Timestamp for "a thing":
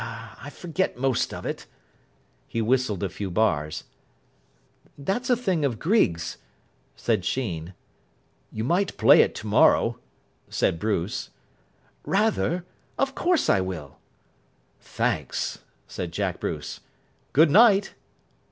5.29-5.63